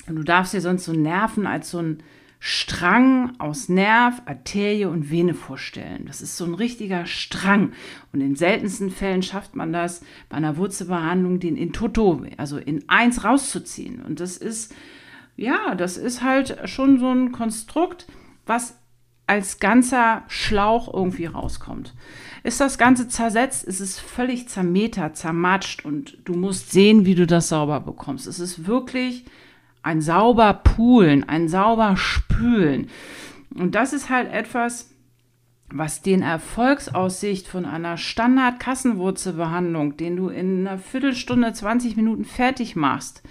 Und 0.08 0.16
du 0.16 0.24
darfst 0.24 0.54
dir 0.54 0.62
sonst 0.62 0.86
so 0.86 0.94
Nerven 0.94 1.46
als 1.46 1.70
so 1.70 1.80
ein 1.80 2.04
Strang 2.40 3.34
aus 3.40 3.68
Nerv, 3.68 4.22
Arterie 4.26 4.86
und 4.86 5.10
Vene 5.10 5.34
vorstellen. 5.34 6.06
Das 6.06 6.22
ist 6.22 6.38
so 6.38 6.46
ein 6.46 6.54
richtiger 6.54 7.08
Strang. 7.08 7.72
Und 8.14 8.22
in 8.22 8.36
seltensten 8.36 8.92
Fällen 8.92 9.24
schafft 9.24 9.56
man 9.56 9.74
das, 9.74 10.02
bei 10.30 10.38
einer 10.38 10.58
Wurzelbehandlung 10.58 11.40
den 11.40 11.58
in 11.58 11.74
Toto, 11.74 12.24
also 12.38 12.58
in 12.58 12.88
eins 12.90 13.24
rauszuziehen. 13.24 14.04
Und 14.04 14.20
das 14.20 14.38
ist, 14.38 14.74
ja, 15.36 15.74
das 15.76 15.98
ist 15.98 16.22
halt 16.22 16.70
schon 16.70 17.00
so 17.00 17.12
ein 17.12 17.32
Konstrukt, 17.32 18.06
was 18.46 18.78
als 19.26 19.60
ganzer 19.60 20.24
Schlauch 20.28 20.94
irgendwie 20.94 21.26
rauskommt. 21.26 21.96
Ist 22.44 22.62
das 22.62 22.78
Ganze 22.78 23.10
zersetzt, 23.10 23.66
ist 23.66 23.82
es 23.82 24.00
völlig 24.00 24.48
zermetert, 24.48 25.18
zermatscht 25.18 25.84
und 25.84 26.18
du 26.24 26.34
musst 26.34 26.72
sehen, 26.72 27.06
wie 27.06 27.16
du 27.16 27.28
das 27.28 27.50
sauber 27.50 27.82
bekommst. 27.82 28.26
Es 28.26 28.40
ist 28.40 28.68
wirklich 28.68 29.26
ein 29.84 30.02
sauber 30.02 30.54
Poolen, 30.54 31.28
ein 31.28 31.48
sauber 31.48 31.98
Spülen. 31.98 32.90
Und 33.54 33.76
das 33.76 33.94
ist 33.94 34.10
halt 34.10 34.32
etwas, 34.32 34.92
was 35.70 36.02
den 36.02 36.22
Erfolgsaussicht 36.22 37.48
von 37.48 37.66
einer 37.66 37.98
Standard-Kassenwurzelbehandlung, 37.98 39.98
den 39.98 40.16
du 40.16 40.30
in 40.30 40.68
einer 40.68 40.78
Viertelstunde, 40.78 41.52
20 41.52 41.98
Minuten 41.98 42.24
fertig 42.24 42.76
machst, 42.76 43.22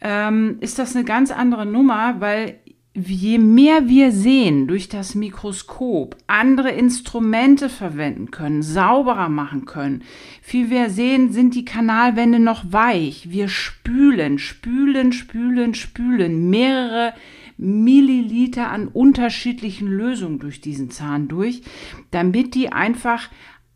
ähm, 0.00 0.58
ist 0.60 0.78
das 0.78 0.94
eine 0.94 1.04
ganz 1.04 1.30
andere 1.30 1.66
Nummer, 1.66 2.20
weil 2.20 2.58
je 3.06 3.38
mehr 3.38 3.88
wir 3.88 4.12
sehen 4.12 4.66
durch 4.66 4.88
das 4.88 5.14
Mikroskop, 5.14 6.16
andere 6.26 6.70
Instrumente 6.70 7.68
verwenden 7.68 8.30
können, 8.30 8.62
sauberer 8.62 9.28
machen 9.28 9.64
können, 9.64 10.02
viel 10.42 10.70
wir 10.70 10.90
sehen, 10.90 11.32
sind 11.32 11.54
die 11.54 11.64
Kanalwände 11.64 12.38
noch 12.38 12.72
weich. 12.72 13.30
Wir 13.30 13.48
spülen, 13.48 14.38
spülen, 14.38 15.12
spülen, 15.12 15.74
spülen 15.74 16.50
mehrere 16.50 17.14
Milliliter 17.56 18.70
an 18.70 18.88
unterschiedlichen 18.88 19.88
Lösungen 19.88 20.38
durch 20.38 20.60
diesen 20.60 20.90
Zahn 20.90 21.28
durch, 21.28 21.62
damit 22.10 22.54
die 22.54 22.72
einfach 22.72 23.28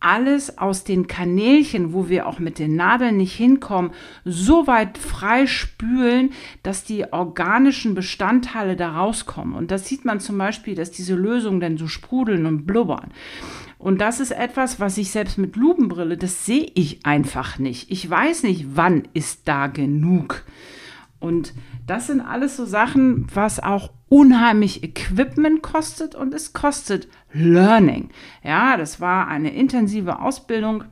alles 0.03 0.59
aus 0.59 0.85
den 0.85 1.07
Kanälchen, 1.07 1.93
wo 1.93 2.09
wir 2.09 2.27
auch 2.27 2.39
mit 2.39 2.59
den 2.59 2.77
Nadeln 2.77 3.17
nicht 3.17 3.35
hinkommen, 3.35 3.93
so 4.25 4.67
weit 4.67 4.99
frei 4.99 5.47
spülen, 5.47 6.33
dass 6.63 6.85
die 6.85 7.13
organischen 7.13 7.95
Bestandteile 7.95 8.77
da 8.77 8.93
rauskommen. 8.93 9.55
Und 9.55 9.71
das 9.71 9.89
sieht 9.89 10.05
man 10.05 10.21
zum 10.21 10.39
Beispiel, 10.39 10.75
dass 10.75 10.91
diese 10.91 11.15
Lösungen 11.15 11.61
dann 11.61 11.79
so 11.79 11.87
sprudeln 11.87 12.47
und 12.47 12.67
blubbern. 12.67 13.13
Und 13.79 14.01
das 14.01 14.21
ist 14.21 14.31
etwas, 14.31 14.79
was 14.79 14.97
ich 14.97 15.11
selbst 15.11 15.39
mit 15.39 15.57
Lupenbrille, 15.57 16.17
das 16.17 16.47
sehe 16.47 16.71
ich 16.75 17.05
einfach 17.05 17.59
nicht. 17.59 17.91
Ich 17.91 18.09
weiß 18.09 18.45
nicht, 18.45 18.77
wann 18.77 19.09
ist 19.13 19.49
da 19.49 19.67
genug. 19.67 20.45
Und 21.23 21.55
das 21.87 22.09
sind 22.09 22.21
alles 22.21 22.57
so 22.57 22.65
Sachen, 22.65 23.27
was 23.33 23.61
auch 23.61 23.91
unheimlich 24.09 24.83
Equipment 24.83 25.63
kostet 25.63 26.15
und 26.15 26.35
es 26.35 26.53
kostet 26.53 27.09
Learning. 27.33 28.11
Ja, 28.43 28.77
das 28.77 29.01
war 29.01 29.29
eine 29.29 29.55
intensive 29.55 30.21
Ausbildung. 30.21 30.85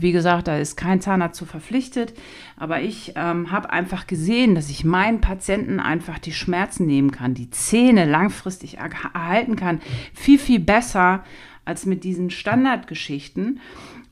Wie 0.00 0.12
gesagt, 0.12 0.48
da 0.48 0.56
ist 0.56 0.76
kein 0.76 1.00
Zahnarzt 1.00 1.38
zu 1.38 1.44
verpflichtet, 1.44 2.14
aber 2.56 2.80
ich 2.80 3.12
ähm, 3.16 3.52
habe 3.52 3.70
einfach 3.70 4.06
gesehen, 4.06 4.54
dass 4.54 4.70
ich 4.70 4.84
meinen 4.84 5.20
Patienten 5.20 5.78
einfach 5.78 6.18
die 6.18 6.32
Schmerzen 6.32 6.86
nehmen 6.86 7.12
kann, 7.12 7.34
die 7.34 7.50
Zähne 7.50 8.06
langfristig 8.06 8.78
erhalten 8.78 9.56
kann, 9.56 9.80
viel, 10.14 10.38
viel 10.38 10.58
besser 10.58 11.22
als 11.64 11.86
mit 11.86 12.02
diesen 12.02 12.30
Standardgeschichten. 12.30 13.60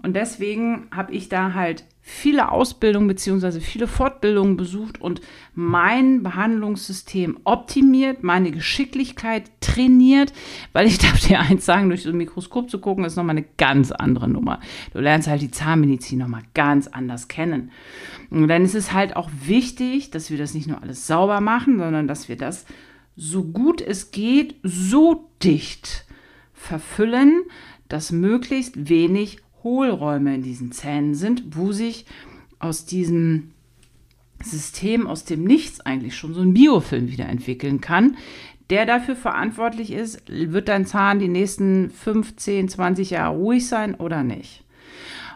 Und 0.03 0.15
deswegen 0.15 0.89
habe 0.91 1.13
ich 1.13 1.29
da 1.29 1.55
halt 1.55 1.85
viele 2.05 2.51
Ausbildungen 2.51 3.07
bzw. 3.07 3.61
viele 3.61 3.87
Fortbildungen 3.87 4.57
besucht 4.57 5.01
und 5.01 5.21
mein 5.55 6.25
Behandlungssystem 6.25 7.39
optimiert, 7.45 8.25
meine 8.25 8.51
Geschicklichkeit 8.51 9.51
trainiert, 9.61 10.33
weil 10.73 10.89
ich 10.89 10.99
darf 10.99 11.21
dir 11.21 11.39
eins 11.39 11.65
sagen, 11.65 11.89
durch 11.89 12.03
so 12.03 12.11
ein 12.11 12.17
Mikroskop 12.17 12.69
zu 12.69 12.81
gucken, 12.81 13.05
ist 13.05 13.15
nochmal 13.15 13.37
eine 13.37 13.47
ganz 13.57 13.93
andere 13.93 14.29
Nummer. 14.29 14.59
Du 14.93 14.99
lernst 14.99 15.29
halt 15.29 15.43
die 15.43 15.53
Zahnmedizin 15.53 16.19
nochmal 16.19 16.43
ganz 16.55 16.89
anders 16.89 17.29
kennen. 17.29 17.71
Und 18.31 18.49
dann 18.49 18.65
ist 18.65 18.75
es 18.75 18.93
halt 18.93 19.15
auch 19.15 19.31
wichtig, 19.45 20.11
dass 20.11 20.31
wir 20.31 20.39
das 20.39 20.55
nicht 20.55 20.67
nur 20.67 20.83
alles 20.83 21.07
sauber 21.07 21.41
machen, 21.41 21.79
sondern 21.79 22.09
dass 22.09 22.29
wir 22.29 22.37
das 22.37 22.67
so 23.15 23.45
gut 23.45 23.81
es 23.81 24.11
geht, 24.11 24.57
so 24.65 25.31
dicht 25.43 26.07
verfüllen, 26.53 27.43
dass 27.89 28.11
möglichst 28.11 28.89
wenig 28.89 29.39
Hohlräume 29.63 30.35
in 30.35 30.43
diesen 30.43 30.73
Zähnen 30.73 31.15
sind, 31.15 31.57
wo 31.57 31.73
sich 31.73 32.07
aus 32.59 32.85
diesem 32.85 33.51
System, 34.43 35.07
aus 35.07 35.25
dem 35.25 35.45
Nichts 35.45 35.81
eigentlich 35.81 36.17
schon 36.17 36.35
so 36.35 36.41
ein 36.41 36.55
Biofilm 36.55 37.11
wieder 37.11 37.29
entwickeln 37.29 37.81
kann, 37.81 38.17
der 38.71 38.87
dafür 38.87 39.17
verantwortlich 39.17 39.93
ist, 39.93 40.23
wird 40.29 40.69
dein 40.69 40.87
Zahn 40.87 41.19
die 41.19 41.29
nächsten 41.29 41.91
15, 41.91 42.69
20 42.69 43.11
Jahre 43.11 43.37
ruhig 43.37 43.67
sein 43.67 43.95
oder 43.95 44.23
nicht. 44.23 44.65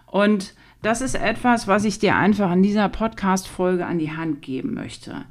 Und 0.06 0.54
das 0.82 1.00
ist 1.00 1.14
etwas, 1.14 1.66
was 1.66 1.84
ich 1.84 1.98
dir 1.98 2.16
einfach 2.16 2.52
in 2.52 2.62
dieser 2.62 2.88
Podcast-Folge 2.88 3.84
an 3.84 3.98
die 3.98 4.12
Hand 4.12 4.42
geben 4.42 4.74
möchte. 4.74 5.24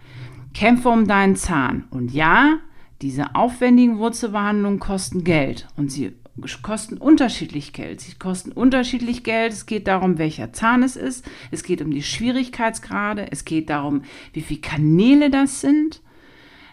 Kämpfe 0.54 0.90
um 0.90 1.08
deinen 1.08 1.36
Zahn. 1.36 1.86
Und 1.90 2.14
ja, 2.14 2.60
diese 3.02 3.36
aufwendigen 3.36 3.98
Wurzelbehandlungen 3.98 4.80
kosten 4.80 5.24
Geld 5.24 5.68
und 5.76 5.92
sie 5.92 6.14
kosten 6.62 6.98
unterschiedlich 6.98 7.74
Geld. 7.74 8.02
Sie 8.02 8.16
kosten 8.16 8.52
unterschiedlich 8.52 9.24
Geld. 9.24 9.54
Es 9.54 9.66
geht 9.66 9.88
darum, 9.88 10.18
welcher 10.18 10.54
Zahn 10.54 10.84
es 10.84 10.96
ist. 10.96 11.26
Es 11.52 11.64
geht 11.64 11.82
um 11.82 11.92
die 11.92 12.04
Schwierigkeitsgrade. 12.04 13.32
Es 13.32 13.46
geht 13.46 13.70
darum, 13.70 14.04
wie 14.34 14.42
viele 14.42 14.62
Kanäle 14.62 15.30
das 15.30 15.62
sind. 15.62 16.02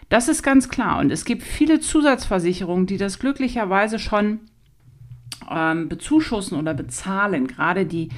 Das 0.09 0.27
ist 0.27 0.43
ganz 0.43 0.69
klar. 0.69 0.99
Und 0.99 1.11
es 1.11 1.25
gibt 1.25 1.43
viele 1.43 1.79
Zusatzversicherungen, 1.79 2.85
die 2.85 2.97
das 2.97 3.19
glücklicherweise 3.19 3.99
schon 3.99 4.41
ähm, 5.49 5.89
bezuschussen 5.89 6.57
oder 6.57 6.73
bezahlen. 6.73 7.47
Gerade 7.47 7.85
die 7.85 8.09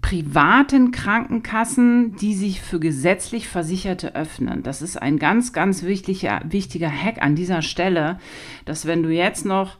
privaten 0.00 0.92
Krankenkassen, 0.92 2.16
die 2.16 2.34
sich 2.34 2.60
für 2.60 2.80
gesetzlich 2.80 3.48
Versicherte 3.48 4.14
öffnen. 4.14 4.62
Das 4.62 4.82
ist 4.82 4.96
ein 4.96 5.18
ganz, 5.18 5.52
ganz 5.52 5.82
wichtiger, 5.82 6.40
wichtiger 6.48 6.90
Hack 6.90 7.20
an 7.20 7.36
dieser 7.36 7.62
Stelle, 7.62 8.18
dass 8.64 8.86
wenn 8.86 9.02
du 9.02 9.10
jetzt 9.10 9.44
noch 9.44 9.76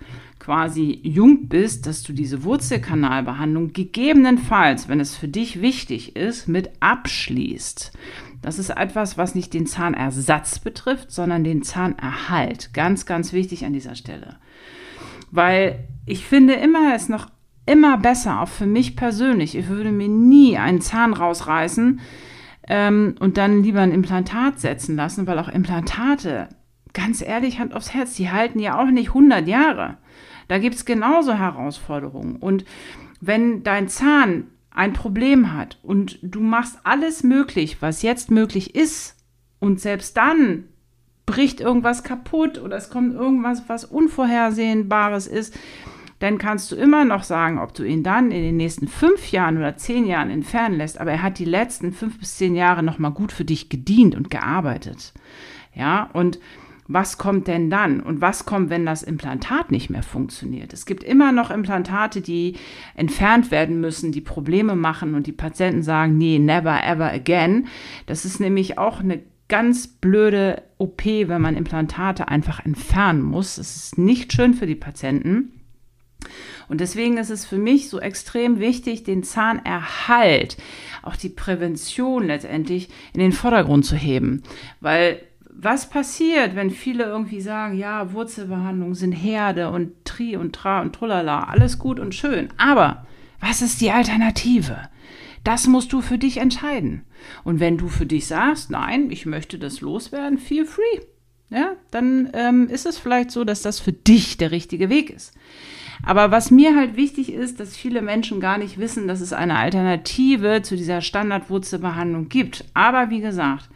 quasi 0.50 0.98
jung 1.04 1.46
bist, 1.46 1.86
dass 1.86 2.02
du 2.02 2.12
diese 2.12 2.42
Wurzelkanalbehandlung 2.42 3.72
gegebenenfalls, 3.72 4.88
wenn 4.88 4.98
es 4.98 5.16
für 5.16 5.28
dich 5.28 5.62
wichtig 5.62 6.16
ist, 6.16 6.48
mit 6.48 6.70
abschließt. 6.80 7.92
Das 8.42 8.58
ist 8.58 8.70
etwas, 8.70 9.16
was 9.16 9.36
nicht 9.36 9.54
den 9.54 9.68
Zahnersatz 9.68 10.58
betrifft, 10.58 11.12
sondern 11.12 11.44
den 11.44 11.62
Zahnerhalt. 11.62 12.74
Ganz, 12.74 13.06
ganz 13.06 13.32
wichtig 13.32 13.64
an 13.64 13.72
dieser 13.72 13.94
Stelle. 13.94 14.38
Weil 15.30 15.86
ich 16.04 16.24
finde 16.24 16.54
immer, 16.54 16.96
es 16.96 17.08
noch 17.08 17.28
immer 17.64 17.96
besser, 17.96 18.40
auch 18.40 18.48
für 18.48 18.66
mich 18.66 18.96
persönlich. 18.96 19.56
Ich 19.56 19.68
würde 19.68 19.92
mir 19.92 20.08
nie 20.08 20.58
einen 20.58 20.80
Zahn 20.80 21.12
rausreißen 21.12 22.00
ähm, 22.66 23.14
und 23.20 23.36
dann 23.36 23.62
lieber 23.62 23.82
ein 23.82 23.92
Implantat 23.92 24.58
setzen 24.58 24.96
lassen, 24.96 25.28
weil 25.28 25.38
auch 25.38 25.48
Implantate, 25.48 26.48
ganz 26.92 27.22
ehrlich, 27.22 27.60
Hand 27.60 27.72
aufs 27.72 27.94
Herz, 27.94 28.16
die 28.16 28.32
halten 28.32 28.58
ja 28.58 28.80
auch 28.82 28.90
nicht 28.90 29.10
100 29.10 29.46
Jahre. 29.46 29.98
Da 30.50 30.58
gibt 30.58 30.74
es 30.74 30.84
genauso 30.84 31.34
Herausforderungen. 31.34 32.34
Und 32.34 32.64
wenn 33.20 33.62
dein 33.62 33.88
Zahn 33.88 34.48
ein 34.72 34.94
Problem 34.94 35.52
hat 35.52 35.78
und 35.84 36.18
du 36.22 36.40
machst 36.40 36.80
alles 36.82 37.22
möglich, 37.22 37.76
was 37.78 38.02
jetzt 38.02 38.32
möglich 38.32 38.74
ist, 38.74 39.16
und 39.60 39.80
selbst 39.80 40.16
dann 40.16 40.64
bricht 41.24 41.60
irgendwas 41.60 42.02
kaputt 42.02 42.58
oder 42.60 42.76
es 42.76 42.90
kommt 42.90 43.14
irgendwas, 43.14 43.68
was 43.68 43.84
Unvorhersehbares 43.84 45.28
ist, 45.28 45.56
dann 46.18 46.38
kannst 46.38 46.72
du 46.72 46.76
immer 46.76 47.04
noch 47.04 47.22
sagen, 47.22 47.60
ob 47.60 47.72
du 47.72 47.84
ihn 47.84 48.02
dann 48.02 48.32
in 48.32 48.42
den 48.42 48.56
nächsten 48.56 48.88
fünf 48.88 49.30
Jahren 49.30 49.56
oder 49.56 49.76
zehn 49.76 50.04
Jahren 50.04 50.30
entfernen 50.30 50.78
lässt, 50.78 51.00
aber 51.00 51.12
er 51.12 51.22
hat 51.22 51.38
die 51.38 51.44
letzten 51.44 51.92
fünf 51.92 52.18
bis 52.18 52.38
zehn 52.38 52.56
Jahre 52.56 52.82
nochmal 52.82 53.12
gut 53.12 53.30
für 53.30 53.44
dich 53.44 53.68
gedient 53.68 54.16
und 54.16 54.30
gearbeitet. 54.30 55.12
Ja, 55.76 56.10
und 56.12 56.40
was 56.92 57.18
kommt 57.18 57.46
denn 57.46 57.70
dann? 57.70 58.00
Und 58.00 58.20
was 58.20 58.44
kommt, 58.46 58.68
wenn 58.68 58.84
das 58.84 59.04
Implantat 59.04 59.70
nicht 59.70 59.90
mehr 59.90 60.02
funktioniert? 60.02 60.72
Es 60.72 60.86
gibt 60.86 61.04
immer 61.04 61.30
noch 61.30 61.52
Implantate, 61.52 62.20
die 62.20 62.56
entfernt 62.96 63.52
werden 63.52 63.80
müssen, 63.80 64.10
die 64.10 64.20
Probleme 64.20 64.74
machen 64.74 65.14
und 65.14 65.28
die 65.28 65.32
Patienten 65.32 65.84
sagen, 65.84 66.18
nee, 66.18 66.40
never 66.40 66.82
ever 66.84 67.12
again. 67.12 67.68
Das 68.06 68.24
ist 68.24 68.40
nämlich 68.40 68.76
auch 68.76 69.00
eine 69.00 69.22
ganz 69.48 69.86
blöde 69.86 70.62
OP, 70.78 71.04
wenn 71.04 71.40
man 71.40 71.56
Implantate 71.56 72.26
einfach 72.26 72.64
entfernen 72.64 73.22
muss. 73.22 73.56
Das 73.56 73.76
ist 73.76 73.96
nicht 73.96 74.32
schön 74.32 74.54
für 74.54 74.66
die 74.66 74.74
Patienten. 74.74 75.52
Und 76.68 76.80
deswegen 76.80 77.18
ist 77.18 77.30
es 77.30 77.46
für 77.46 77.58
mich 77.58 77.88
so 77.88 78.00
extrem 78.00 78.58
wichtig, 78.58 79.04
den 79.04 79.22
Zahnerhalt, 79.22 80.56
auch 81.02 81.16
die 81.16 81.28
Prävention 81.28 82.26
letztendlich 82.26 82.88
in 83.12 83.20
den 83.20 83.32
Vordergrund 83.32 83.86
zu 83.86 83.96
heben. 83.96 84.42
Weil 84.80 85.20
was 85.52 85.90
passiert, 85.90 86.56
wenn 86.56 86.70
viele 86.70 87.04
irgendwie 87.04 87.40
sagen, 87.40 87.76
ja, 87.76 88.12
Wurzelbehandlung 88.12 88.94
sind 88.94 89.12
Herde 89.12 89.70
und 89.70 89.92
Tri 90.04 90.36
und 90.36 90.54
Tra 90.54 90.80
und 90.80 90.94
Trullala, 90.94 91.44
alles 91.44 91.78
gut 91.78 92.00
und 92.00 92.14
schön. 92.14 92.48
Aber 92.56 93.06
was 93.40 93.62
ist 93.62 93.80
die 93.80 93.90
Alternative? 93.90 94.88
Das 95.44 95.66
musst 95.66 95.92
du 95.92 96.02
für 96.02 96.18
dich 96.18 96.36
entscheiden. 96.36 97.02
Und 97.44 97.60
wenn 97.60 97.78
du 97.78 97.88
für 97.88 98.06
dich 98.06 98.26
sagst, 98.26 98.70
nein, 98.70 99.10
ich 99.10 99.26
möchte 99.26 99.58
das 99.58 99.80
loswerden, 99.80 100.38
feel 100.38 100.66
free. 100.66 101.00
Ja, 101.50 101.72
dann 101.90 102.30
ähm, 102.32 102.68
ist 102.68 102.86
es 102.86 102.98
vielleicht 102.98 103.32
so, 103.32 103.44
dass 103.44 103.62
das 103.62 103.80
für 103.80 103.92
dich 103.92 104.36
der 104.36 104.52
richtige 104.52 104.88
Weg 104.88 105.10
ist. 105.10 105.34
Aber 106.02 106.30
was 106.30 106.50
mir 106.50 106.76
halt 106.76 106.96
wichtig 106.96 107.32
ist, 107.32 107.60
dass 107.60 107.76
viele 107.76 108.02
Menschen 108.02 108.40
gar 108.40 108.56
nicht 108.56 108.78
wissen, 108.78 109.08
dass 109.08 109.20
es 109.20 109.32
eine 109.32 109.58
Alternative 109.58 110.62
zu 110.62 110.76
dieser 110.76 111.00
Standardwurzelbehandlung 111.00 112.28
gibt. 112.28 112.64
Aber 112.72 113.10
wie 113.10 113.20
gesagt, 113.20 113.68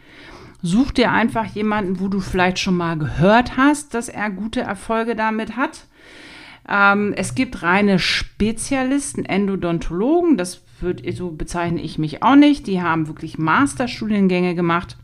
such 0.65 0.91
dir 0.91 1.11
einfach 1.11 1.45
jemanden, 1.45 1.99
wo 1.99 2.07
du 2.07 2.19
vielleicht 2.19 2.59
schon 2.59 2.77
mal 2.77 2.97
gehört 2.97 3.57
hast, 3.57 3.93
dass 3.93 4.09
er 4.09 4.29
gute 4.29 4.61
Erfolge 4.61 5.15
damit 5.15 5.55
hat. 5.55 5.85
Ähm, 6.67 7.13
es 7.15 7.35
gibt 7.35 7.61
reine 7.61 7.99
Spezialisten, 7.99 9.25
Endodontologen, 9.25 10.37
das 10.37 10.63
wird, 10.81 11.03
so 11.15 11.31
bezeichne 11.31 11.81
ich 11.81 11.99
mich 11.99 12.23
auch 12.23 12.35
nicht. 12.35 12.67
Die 12.67 12.81
haben 12.81 13.07
wirklich 13.07 13.37
Masterstudiengänge 13.37 14.55
gemacht. 14.55 14.97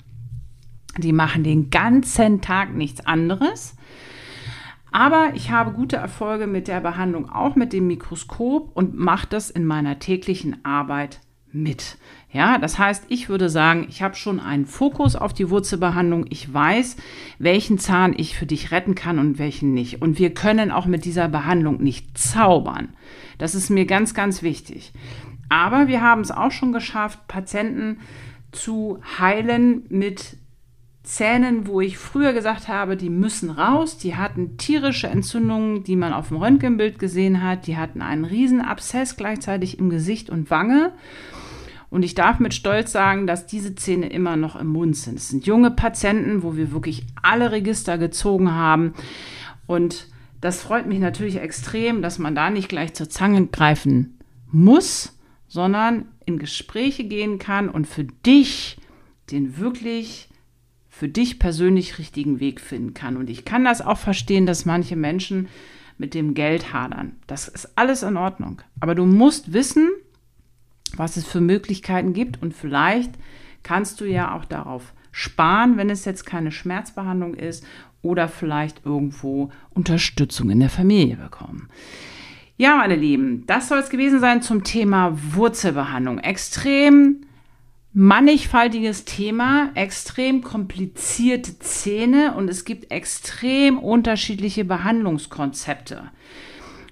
Die 0.97 1.13
machen 1.13 1.43
den 1.43 1.69
ganzen 1.69 2.41
Tag 2.41 2.73
nichts 2.73 3.05
anderes. 3.05 3.75
Aber 4.91 5.31
ich 5.35 5.51
habe 5.51 5.71
gute 5.71 5.95
Erfolge 5.95 6.47
mit 6.47 6.67
der 6.67 6.81
Behandlung, 6.81 7.29
auch 7.29 7.55
mit 7.55 7.71
dem 7.71 7.87
Mikroskop 7.87 8.75
und 8.75 8.97
mache 8.97 9.27
das 9.29 9.49
in 9.49 9.65
meiner 9.65 9.99
täglichen 9.99 10.65
Arbeit 10.65 11.21
mit. 11.53 11.97
Ja, 12.31 12.57
das 12.57 12.79
heißt, 12.79 13.05
ich 13.09 13.27
würde 13.27 13.49
sagen, 13.49 13.85
ich 13.89 14.01
habe 14.01 14.15
schon 14.15 14.39
einen 14.39 14.65
Fokus 14.65 15.15
auf 15.15 15.33
die 15.33 15.49
Wurzelbehandlung. 15.49 16.25
Ich 16.29 16.53
weiß, 16.53 16.95
welchen 17.39 17.77
Zahn 17.77 18.13
ich 18.15 18.37
für 18.37 18.45
dich 18.45 18.71
retten 18.71 18.95
kann 18.95 19.19
und 19.19 19.37
welchen 19.37 19.73
nicht. 19.73 20.01
Und 20.01 20.17
wir 20.17 20.33
können 20.33 20.71
auch 20.71 20.85
mit 20.85 21.03
dieser 21.03 21.27
Behandlung 21.27 21.81
nicht 21.83 22.17
zaubern. 22.17 22.89
Das 23.37 23.53
ist 23.53 23.69
mir 23.69 23.85
ganz, 23.85 24.13
ganz 24.13 24.43
wichtig. 24.43 24.93
Aber 25.49 25.89
wir 25.89 26.01
haben 26.01 26.21
es 26.21 26.31
auch 26.31 26.51
schon 26.51 26.71
geschafft, 26.71 27.27
Patienten 27.27 27.99
zu 28.53 28.99
heilen 29.19 29.83
mit 29.89 30.37
Zähnen, 31.03 31.65
wo 31.65 31.81
ich 31.81 31.97
früher 31.97 32.31
gesagt 32.31 32.67
habe, 32.67 32.95
die 32.95 33.09
müssen 33.09 33.49
raus, 33.49 33.97
die 33.97 34.15
hatten 34.15 34.57
tierische 34.57 35.07
Entzündungen, 35.07 35.83
die 35.83 35.95
man 35.95 36.13
auf 36.13 36.27
dem 36.27 36.37
Röntgenbild 36.37 36.99
gesehen 36.99 37.41
hat, 37.41 37.65
die 37.65 37.75
hatten 37.75 38.03
einen 38.03 38.23
riesen 38.23 38.61
Abszess 38.61 39.15
gleichzeitig 39.15 39.79
im 39.79 39.89
Gesicht 39.89 40.29
und 40.29 40.51
Wange. 40.51 40.93
Und 41.89 42.03
ich 42.03 42.13
darf 42.13 42.39
mit 42.39 42.53
Stolz 42.53 42.91
sagen, 42.91 43.25
dass 43.27 43.47
diese 43.47 43.75
Zähne 43.75 44.09
immer 44.09 44.37
noch 44.37 44.55
im 44.55 44.67
Mund 44.67 44.95
sind. 44.95 45.17
Es 45.17 45.29
sind 45.29 45.45
junge 45.45 45.71
Patienten, 45.71 46.43
wo 46.43 46.55
wir 46.55 46.71
wirklich 46.71 47.05
alle 47.21 47.51
Register 47.51 47.97
gezogen 47.97 48.51
haben. 48.51 48.93
Und 49.65 50.07
das 50.39 50.61
freut 50.61 50.85
mich 50.85 50.99
natürlich 50.99 51.37
extrem, 51.37 52.01
dass 52.01 52.19
man 52.19 52.35
da 52.35 52.49
nicht 52.49 52.69
gleich 52.69 52.93
zur 52.93 53.09
Zange 53.09 53.47
greifen 53.47 54.19
muss, 54.51 55.17
sondern 55.47 56.05
in 56.25 56.39
Gespräche 56.39 57.03
gehen 57.03 57.39
kann 57.39 57.69
und 57.69 57.87
für 57.87 58.05
dich 58.05 58.77
den 59.31 59.57
wirklich 59.57 60.29
für 61.01 61.09
dich 61.09 61.39
persönlich 61.39 61.97
richtigen 61.97 62.39
Weg 62.39 62.61
finden 62.61 62.93
kann. 62.93 63.17
Und 63.17 63.27
ich 63.27 63.43
kann 63.43 63.65
das 63.65 63.81
auch 63.81 63.97
verstehen, 63.97 64.45
dass 64.45 64.67
manche 64.67 64.95
Menschen 64.95 65.47
mit 65.97 66.13
dem 66.13 66.35
Geld 66.35 66.73
hadern. 66.73 67.13
Das 67.25 67.47
ist 67.47 67.75
alles 67.75 68.03
in 68.03 68.17
Ordnung. 68.17 68.61
Aber 68.79 68.93
du 68.93 69.07
musst 69.07 69.51
wissen, 69.51 69.89
was 70.95 71.17
es 71.17 71.25
für 71.25 71.41
Möglichkeiten 71.41 72.13
gibt 72.13 72.43
und 72.43 72.53
vielleicht 72.53 73.13
kannst 73.63 73.99
du 73.99 74.05
ja 74.05 74.35
auch 74.35 74.45
darauf 74.45 74.93
sparen, 75.11 75.75
wenn 75.77 75.89
es 75.89 76.05
jetzt 76.05 76.23
keine 76.23 76.51
Schmerzbehandlung 76.51 77.33
ist 77.33 77.65
oder 78.03 78.27
vielleicht 78.27 78.85
irgendwo 78.85 79.49
Unterstützung 79.71 80.51
in 80.51 80.59
der 80.59 80.69
Familie 80.69 81.15
bekommen. 81.15 81.67
Ja, 82.57 82.75
meine 82.75 82.95
Lieben, 82.95 83.47
das 83.47 83.69
soll 83.69 83.79
es 83.79 83.89
gewesen 83.89 84.19
sein 84.19 84.43
zum 84.43 84.63
Thema 84.63 85.17
Wurzelbehandlung. 85.33 86.19
Extrem 86.19 87.25
mannigfaltiges 87.93 89.05
Thema, 89.05 89.71
extrem 89.75 90.41
komplizierte 90.41 91.59
Zähne 91.59 92.33
und 92.35 92.49
es 92.49 92.63
gibt 92.63 92.91
extrem 92.91 93.77
unterschiedliche 93.77 94.63
Behandlungskonzepte. 94.63 96.11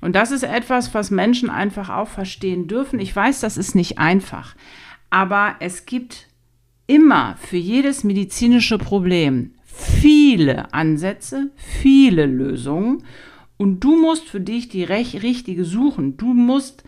Und 0.01 0.15
das 0.15 0.31
ist 0.31 0.43
etwas, 0.43 0.93
was 0.93 1.11
Menschen 1.11 1.49
einfach 1.49 1.89
auch 1.89 2.07
verstehen 2.07 2.67
dürfen. 2.67 2.99
Ich 2.99 3.15
weiß, 3.15 3.39
das 3.41 3.57
ist 3.57 3.75
nicht 3.75 3.97
einfach, 3.97 4.55
aber 5.09 5.55
es 5.59 5.85
gibt 5.85 6.27
immer 6.87 7.37
für 7.37 7.57
jedes 7.57 8.03
medizinische 8.03 8.77
Problem 8.77 9.53
viele 9.63 10.73
Ansätze, 10.73 11.51
viele 11.55 12.25
Lösungen 12.25 13.03
und 13.57 13.81
du 13.81 14.01
musst 14.01 14.27
für 14.27 14.41
dich 14.41 14.69
die 14.69 14.83
richtige 14.83 15.63
suchen. 15.63 16.17
Du 16.17 16.33
musst 16.33 16.83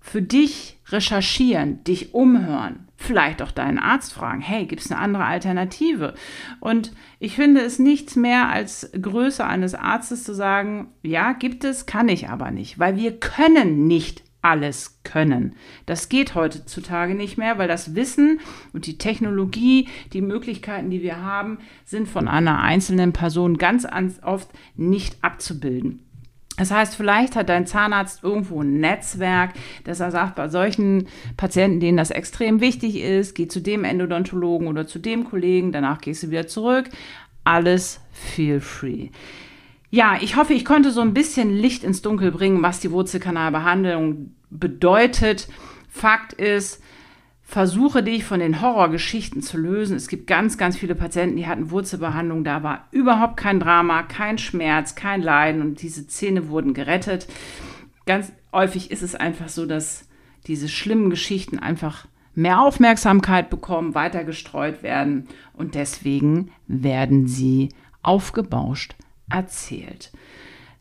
für 0.00 0.22
dich 0.22 0.78
recherchieren, 0.92 1.82
dich 1.84 2.14
umhören, 2.14 2.88
vielleicht 2.96 3.42
auch 3.42 3.50
deinen 3.50 3.78
Arzt 3.78 4.12
fragen, 4.12 4.40
hey, 4.40 4.66
gibt 4.66 4.82
es 4.82 4.90
eine 4.90 5.00
andere 5.00 5.24
Alternative? 5.24 6.14
Und 6.60 6.92
ich 7.18 7.34
finde 7.34 7.60
es 7.60 7.78
nichts 7.78 8.16
mehr 8.16 8.48
als 8.48 8.90
Größe 9.00 9.44
eines 9.44 9.74
Arztes 9.74 10.24
zu 10.24 10.34
sagen, 10.34 10.88
ja, 11.02 11.32
gibt 11.32 11.64
es, 11.64 11.86
kann 11.86 12.08
ich 12.08 12.28
aber 12.28 12.50
nicht, 12.50 12.78
weil 12.78 12.96
wir 12.96 13.18
können 13.18 13.86
nicht 13.86 14.22
alles 14.42 15.00
können. 15.04 15.54
Das 15.86 16.08
geht 16.08 16.34
heutzutage 16.34 17.14
nicht 17.14 17.38
mehr, 17.38 17.58
weil 17.58 17.68
das 17.68 17.94
Wissen 17.94 18.40
und 18.72 18.86
die 18.86 18.98
Technologie, 18.98 19.88
die 20.12 20.20
Möglichkeiten, 20.20 20.90
die 20.90 21.02
wir 21.02 21.22
haben, 21.22 21.58
sind 21.84 22.08
von 22.08 22.26
einer 22.26 22.60
einzelnen 22.60 23.12
Person 23.12 23.56
ganz 23.56 23.86
oft 24.22 24.50
nicht 24.74 25.16
abzubilden. 25.22 26.04
Das 26.58 26.70
heißt, 26.70 26.96
vielleicht 26.96 27.34
hat 27.34 27.48
dein 27.48 27.66
Zahnarzt 27.66 28.22
irgendwo 28.22 28.62
ein 28.62 28.78
Netzwerk, 28.78 29.54
dass 29.84 30.00
er 30.00 30.10
sagt, 30.10 30.34
bei 30.34 30.48
solchen 30.48 31.08
Patienten, 31.36 31.80
denen 31.80 31.96
das 31.96 32.10
extrem 32.10 32.60
wichtig 32.60 33.00
ist, 33.00 33.34
geh 33.34 33.48
zu 33.48 33.60
dem 33.60 33.84
Endodontologen 33.84 34.68
oder 34.68 34.86
zu 34.86 34.98
dem 34.98 35.24
Kollegen, 35.24 35.72
danach 35.72 36.00
gehst 36.00 36.22
du 36.22 36.30
wieder 36.30 36.46
zurück. 36.46 36.90
Alles 37.44 38.00
feel 38.12 38.60
free. 38.60 39.08
Ja, 39.90 40.18
ich 40.20 40.36
hoffe, 40.36 40.52
ich 40.54 40.64
konnte 40.64 40.90
so 40.90 41.00
ein 41.00 41.14
bisschen 41.14 41.50
Licht 41.50 41.84
ins 41.84 42.02
Dunkel 42.02 42.30
bringen, 42.30 42.62
was 42.62 42.80
die 42.80 42.90
Wurzelkanalbehandlung 42.90 44.34
bedeutet. 44.50 45.48
Fakt 45.88 46.32
ist, 46.34 46.82
versuche 47.52 48.02
dich 48.02 48.24
von 48.24 48.40
den 48.40 48.62
Horrorgeschichten 48.62 49.42
zu 49.42 49.58
lösen. 49.58 49.94
Es 49.94 50.08
gibt 50.08 50.26
ganz, 50.26 50.56
ganz 50.56 50.78
viele 50.78 50.94
Patienten, 50.94 51.36
die 51.36 51.46
hatten 51.46 51.70
Wurzelbehandlung, 51.70 52.44
da 52.44 52.62
war 52.62 52.88
überhaupt 52.92 53.36
kein 53.36 53.60
Drama, 53.60 54.04
kein 54.04 54.38
Schmerz, 54.38 54.94
kein 54.94 55.20
Leiden 55.20 55.60
und 55.60 55.82
diese 55.82 56.06
Zähne 56.06 56.48
wurden 56.48 56.72
gerettet. 56.72 57.26
Ganz 58.06 58.32
häufig 58.54 58.90
ist 58.90 59.02
es 59.02 59.14
einfach 59.14 59.50
so, 59.50 59.66
dass 59.66 60.08
diese 60.46 60.66
schlimmen 60.66 61.10
Geschichten 61.10 61.58
einfach 61.58 62.06
mehr 62.34 62.58
Aufmerksamkeit 62.58 63.50
bekommen, 63.50 63.94
weiter 63.94 64.24
gestreut 64.24 64.82
werden 64.82 65.28
und 65.52 65.74
deswegen 65.74 66.52
werden 66.68 67.26
sie 67.28 67.68
aufgebauscht 68.02 68.94
erzählt. 69.28 70.10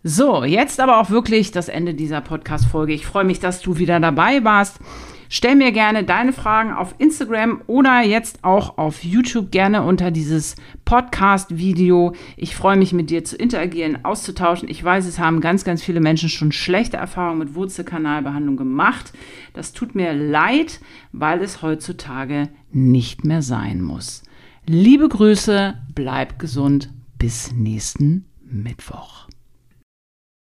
So, 0.04 0.46
jetzt 0.46 0.80
aber 0.80 1.02
auch 1.02 1.10
wirklich 1.10 1.52
das 1.52 1.68
Ende 1.68 1.96
dieser 1.96 2.22
Podcast-Folge. 2.22 2.94
Ich 2.94 3.06
freue 3.06 3.26
mich, 3.26 3.42
dass 3.42 3.62
du 3.62 3.78
wieder 3.78 4.00
dabei 4.00 4.46
warst. 4.46 4.80
Stell 5.34 5.56
mir 5.56 5.72
gerne 5.72 6.04
deine 6.04 6.34
Fragen 6.34 6.74
auf 6.74 6.94
Instagram 6.98 7.62
oder 7.66 8.02
jetzt 8.02 8.44
auch 8.44 8.78
auf 8.78 9.06
YouTube 9.06 9.50
gerne 9.50 9.84
unter 9.84 10.12
dieses 10.12 10.58
Podcast-Video. 10.84 12.14
Ich 12.36 12.54
freue 12.54 12.76
mich 12.76 12.92
mit 12.92 13.10
dir 13.10 13.24
zu 13.24 13.38
interagieren, 13.38 14.04
auszutauschen. 14.04 14.68
Ich 14.68 14.84
weiß, 14.84 15.06
es 15.06 15.20
haben 15.20 15.40
ganz, 15.40 15.64
ganz 15.64 15.82
viele 15.82 16.02
Menschen 16.02 16.28
schon 16.28 16.52
schlechte 16.52 16.98
Erfahrungen 16.98 17.40
mit 17.40 17.56
Wurzelkanalbehandlung 17.56 18.58
gemacht. 18.58 19.14
Das 19.54 19.72
tut 19.72 19.96
mir 19.96 20.12
leid, 20.12 20.82
weil 21.14 21.42
es 21.42 21.62
heutzutage 21.62 22.50
nicht 22.74 23.24
mehr 23.24 23.42
sein 23.42 23.82
muss. 23.82 24.24
Liebe 24.66 25.08
Grüße, 25.08 25.76
bleib 25.96 26.40
gesund, 26.40 26.90
bis 27.18 27.54
nächsten 27.54 28.26
Mittwoch. 28.44 29.30